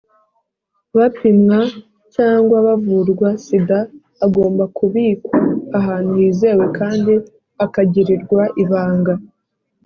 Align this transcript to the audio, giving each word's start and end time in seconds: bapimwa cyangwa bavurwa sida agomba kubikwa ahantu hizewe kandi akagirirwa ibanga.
bapimwa 0.97 1.59
cyangwa 2.15 2.57
bavurwa 2.67 3.29
sida 3.45 3.79
agomba 4.25 4.63
kubikwa 4.77 5.35
ahantu 5.79 6.11
hizewe 6.21 6.65
kandi 6.77 7.13
akagirirwa 7.65 8.43
ibanga. 8.63 9.13